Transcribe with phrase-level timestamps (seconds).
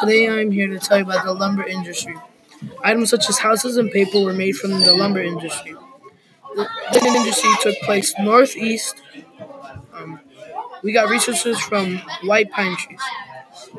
[0.00, 2.16] Today I'm here to tell you about the lumber industry.
[2.82, 5.74] Items such as houses and paper were made from the lumber industry.
[6.92, 9.02] This industry took place northeast.
[9.92, 10.20] Um,
[10.82, 13.00] we got resources from white pine trees.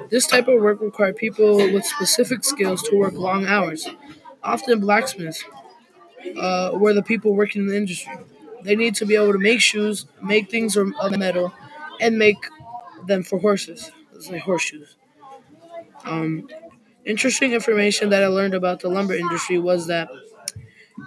[0.09, 3.87] This type of work required people with specific skills to work long hours.
[4.43, 5.43] Often blacksmiths
[6.37, 8.13] uh, were the people working in the industry.
[8.63, 11.53] They need to be able to make shoes, make things of metal,
[12.01, 12.37] and make
[13.07, 13.91] them for horses.
[14.31, 14.95] Like horseshoes.
[16.05, 16.47] Um,
[17.05, 20.09] interesting information that I learned about the lumber industry was that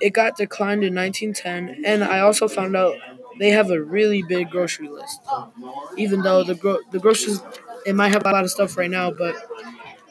[0.01, 2.95] it got declined in 1910, and I also found out
[3.39, 5.21] they have a really big grocery list.
[5.97, 7.41] Even though the gro- the groceries
[7.87, 9.35] it might have a lot of stuff right now, but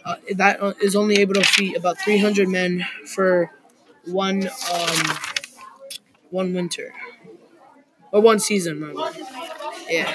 [0.05, 3.51] uh, that is only able to feed about 300 men for
[4.05, 5.17] one um,
[6.29, 6.93] one winter
[8.11, 8.94] or one season.
[9.89, 10.13] Yeah.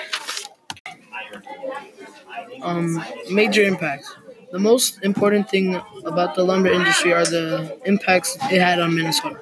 [2.62, 4.14] Um, major impacts.
[4.53, 9.41] The most important thing about the lumber industry are the impacts it had on Minnesota.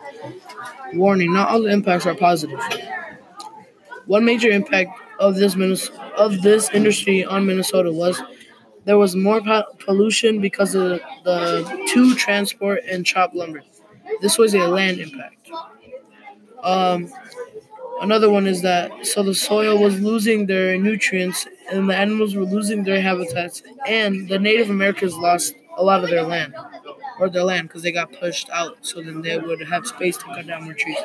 [0.94, 2.60] Warning: Not all the impacts are positive.
[4.06, 5.56] One major impact of this
[6.16, 8.22] of this industry on Minnesota was
[8.84, 9.42] there was more
[9.80, 13.62] pollution because of the two transport and chop lumber.
[14.20, 15.50] This was a land impact.
[16.62, 17.12] Um,
[18.00, 22.44] another one is that so the soil was losing their nutrients and the animals were
[22.44, 26.54] losing their habitats, and the Native Americans lost a lot of their land
[27.18, 28.78] or their land because they got pushed out.
[28.82, 30.98] So then they would have space to cut down more trees.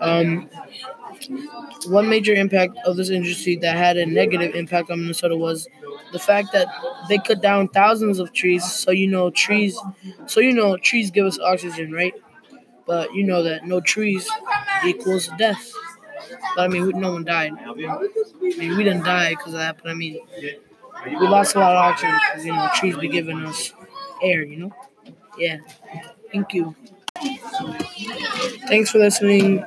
[0.00, 0.48] Um,
[1.86, 5.68] one major impact of this industry that had a negative impact on Minnesota was
[6.12, 6.66] the fact that
[7.08, 8.64] they cut down thousands of trees.
[8.64, 9.78] So you know trees,
[10.26, 12.14] so you know trees give us oxygen, right?
[12.86, 14.28] But you know that no trees
[14.86, 15.72] equals death.
[16.56, 17.52] But I mean, no one died.
[17.66, 20.20] I mean, we didn't die because of that, but I mean,
[21.06, 23.72] we lost a lot of oxygen because you know trees be giving us
[24.22, 24.42] air.
[24.44, 24.72] You know,
[25.38, 25.58] yeah.
[26.32, 26.74] Thank you.
[28.68, 29.64] Thanks for listening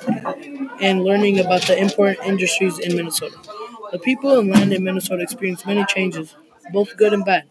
[0.82, 3.38] and learning about the important industries in Minnesota.
[3.92, 6.36] The people and land in Minnesota experience many changes,
[6.74, 7.46] both good and bad,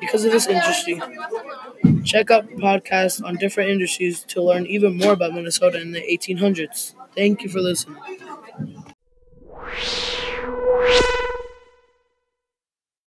[0.00, 1.00] because of this industry.
[2.04, 6.94] Check out podcasts on different industries to learn even more about Minnesota in the 1800s.
[7.16, 7.96] Thank you for listening.